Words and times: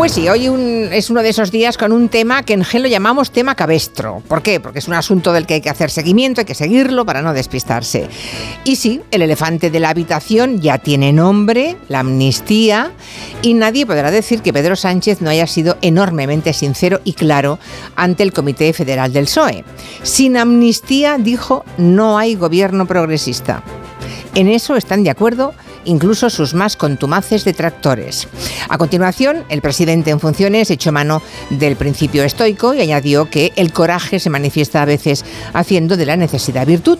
Pues 0.00 0.12
sí, 0.12 0.30
hoy 0.30 0.46
es 0.92 1.10
uno 1.10 1.22
de 1.22 1.28
esos 1.28 1.50
días 1.50 1.76
con 1.76 1.92
un 1.92 2.08
tema 2.08 2.42
que 2.42 2.54
en 2.54 2.64
GEL 2.64 2.84
lo 2.84 2.88
llamamos 2.88 3.32
tema 3.32 3.54
cabestro. 3.54 4.22
¿Por 4.26 4.40
qué? 4.40 4.58
Porque 4.58 4.78
es 4.78 4.88
un 4.88 4.94
asunto 4.94 5.30
del 5.34 5.44
que 5.44 5.52
hay 5.52 5.60
que 5.60 5.68
hacer 5.68 5.90
seguimiento, 5.90 6.40
hay 6.40 6.46
que 6.46 6.54
seguirlo 6.54 7.04
para 7.04 7.20
no 7.20 7.34
despistarse. 7.34 8.08
Y 8.64 8.76
sí, 8.76 9.02
el 9.10 9.20
elefante 9.20 9.70
de 9.70 9.78
la 9.78 9.90
habitación 9.90 10.58
ya 10.62 10.78
tiene 10.78 11.12
nombre, 11.12 11.76
la 11.88 11.98
amnistía, 12.00 12.92
y 13.42 13.52
nadie 13.52 13.84
podrá 13.84 14.10
decir 14.10 14.40
que 14.40 14.54
Pedro 14.54 14.74
Sánchez 14.74 15.20
no 15.20 15.28
haya 15.28 15.46
sido 15.46 15.76
enormemente 15.82 16.54
sincero 16.54 17.02
y 17.04 17.12
claro 17.12 17.58
ante 17.94 18.22
el 18.22 18.32
Comité 18.32 18.72
Federal 18.72 19.12
del 19.12 19.26
PSOE. 19.26 19.66
Sin 20.02 20.38
amnistía, 20.38 21.18
dijo, 21.18 21.62
no 21.76 22.16
hay 22.16 22.36
gobierno 22.36 22.86
progresista. 22.86 23.62
En 24.34 24.48
eso 24.48 24.76
están 24.76 25.04
de 25.04 25.10
acuerdo 25.10 25.52
incluso 25.84 26.30
sus 26.30 26.54
más 26.54 26.76
contumaces 26.76 27.44
detractores. 27.44 28.28
A 28.68 28.78
continuación, 28.78 29.44
el 29.48 29.62
presidente 29.62 30.10
en 30.10 30.20
funciones 30.20 30.70
echó 30.70 30.92
mano 30.92 31.22
del 31.50 31.76
principio 31.76 32.24
estoico 32.24 32.74
y 32.74 32.80
añadió 32.80 33.30
que 33.30 33.52
el 33.56 33.72
coraje 33.72 34.20
se 34.20 34.30
manifiesta 34.30 34.82
a 34.82 34.86
veces 34.86 35.24
haciendo 35.52 35.96
de 35.96 36.06
la 36.06 36.16
necesidad 36.16 36.66
virtud. 36.66 36.98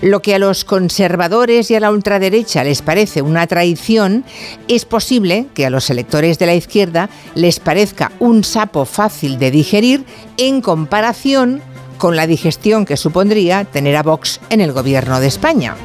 Lo 0.00 0.20
que 0.20 0.34
a 0.34 0.38
los 0.38 0.64
conservadores 0.64 1.70
y 1.70 1.74
a 1.74 1.80
la 1.80 1.90
ultraderecha 1.90 2.64
les 2.64 2.82
parece 2.82 3.22
una 3.22 3.46
traición, 3.46 4.24
es 4.68 4.84
posible 4.84 5.46
que 5.54 5.66
a 5.66 5.70
los 5.70 5.90
electores 5.90 6.38
de 6.38 6.46
la 6.46 6.54
izquierda 6.54 7.08
les 7.34 7.60
parezca 7.60 8.12
un 8.18 8.44
sapo 8.44 8.84
fácil 8.84 9.38
de 9.38 9.50
digerir 9.50 10.04
en 10.36 10.60
comparación 10.60 11.62
con 12.02 12.16
la 12.16 12.26
digestión 12.26 12.84
que 12.84 12.96
supondría 12.96 13.64
tener 13.64 13.94
a 13.94 14.02
Vox 14.02 14.40
en 14.50 14.60
el 14.60 14.72
gobierno 14.72 15.20
de 15.20 15.28
España. 15.28 15.76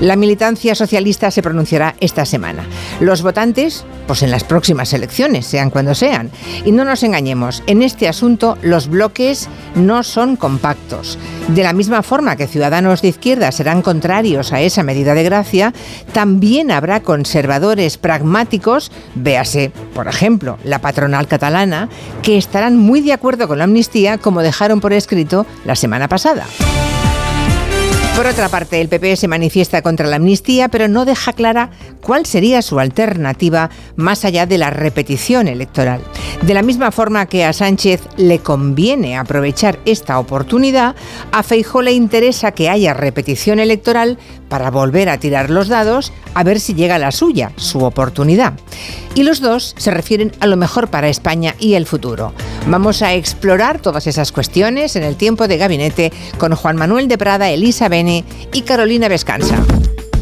La 0.00 0.16
militancia 0.16 0.74
socialista 0.74 1.30
se 1.30 1.42
pronunciará 1.42 1.94
esta 2.00 2.24
semana. 2.24 2.64
Los 3.00 3.20
votantes, 3.20 3.84
pues 4.06 4.22
en 4.22 4.30
las 4.30 4.44
próximas 4.44 4.94
elecciones, 4.94 5.44
sean 5.44 5.68
cuando 5.68 5.94
sean. 5.94 6.30
Y 6.64 6.72
no 6.72 6.86
nos 6.86 7.02
engañemos, 7.02 7.62
en 7.66 7.82
este 7.82 8.08
asunto 8.08 8.56
los 8.62 8.88
bloques 8.88 9.50
no 9.74 10.04
son 10.04 10.36
compactos. 10.36 11.18
De 11.48 11.62
la 11.62 11.74
misma 11.74 12.02
forma 12.02 12.36
que 12.36 12.46
ciudadanos 12.46 13.02
de 13.02 13.08
izquierda 13.08 13.52
serán 13.52 13.82
contrarios 13.82 14.54
a 14.54 14.62
esa 14.62 14.82
medida 14.82 15.12
de 15.12 15.24
gracia, 15.24 15.74
también 16.14 16.70
habrá 16.70 17.02
conservadores 17.02 17.98
pragmáticos, 17.98 18.90
véase, 19.14 19.72
por 19.98 20.06
ejemplo, 20.06 20.58
la 20.62 20.78
patronal 20.78 21.26
catalana, 21.26 21.88
que 22.22 22.38
estarán 22.38 22.76
muy 22.76 23.00
de 23.00 23.12
acuerdo 23.12 23.48
con 23.48 23.58
la 23.58 23.64
amnistía 23.64 24.16
como 24.16 24.42
dejaron 24.42 24.80
por 24.80 24.92
escrito 24.92 25.44
la 25.64 25.74
semana 25.74 26.06
pasada. 26.06 26.46
Por 28.18 28.26
otra 28.26 28.48
parte, 28.48 28.80
el 28.80 28.88
PP 28.88 29.14
se 29.14 29.28
manifiesta 29.28 29.80
contra 29.80 30.08
la 30.08 30.16
amnistía, 30.16 30.68
pero 30.68 30.88
no 30.88 31.04
deja 31.04 31.32
clara 31.32 31.70
cuál 32.02 32.26
sería 32.26 32.62
su 32.62 32.80
alternativa 32.80 33.70
más 33.94 34.24
allá 34.24 34.44
de 34.44 34.58
la 34.58 34.70
repetición 34.70 35.46
electoral. 35.46 36.00
De 36.42 36.52
la 36.52 36.62
misma 36.62 36.90
forma 36.90 37.26
que 37.26 37.44
a 37.44 37.52
Sánchez 37.52 38.00
le 38.16 38.40
conviene 38.40 39.16
aprovechar 39.16 39.78
esta 39.84 40.18
oportunidad, 40.18 40.96
a 41.30 41.44
Feijó 41.44 41.80
le 41.80 41.92
interesa 41.92 42.50
que 42.50 42.68
haya 42.68 42.92
repetición 42.92 43.60
electoral 43.60 44.18
para 44.48 44.72
volver 44.72 45.10
a 45.10 45.20
tirar 45.20 45.48
los 45.48 45.68
dados 45.68 46.12
a 46.34 46.42
ver 46.42 46.58
si 46.58 46.74
llega 46.74 46.98
la 46.98 47.12
suya, 47.12 47.52
su 47.54 47.84
oportunidad. 47.84 48.54
Y 49.14 49.22
los 49.22 49.40
dos 49.40 49.76
se 49.78 49.92
refieren 49.92 50.32
a 50.40 50.48
lo 50.48 50.56
mejor 50.56 50.88
para 50.88 51.08
España 51.08 51.54
y 51.60 51.74
el 51.74 51.86
futuro. 51.86 52.32
Vamos 52.70 53.00
a 53.00 53.14
explorar 53.14 53.80
todas 53.80 54.06
esas 54.06 54.30
cuestiones 54.30 54.94
en 54.94 55.02
el 55.02 55.16
tiempo 55.16 55.48
de 55.48 55.56
gabinete 55.56 56.12
con 56.36 56.54
Juan 56.54 56.76
Manuel 56.76 57.08
de 57.08 57.16
Prada, 57.16 57.48
Elisa 57.48 57.88
Bene 57.88 58.24
y 58.52 58.60
Carolina 58.60 59.08
Vescanza. 59.08 59.56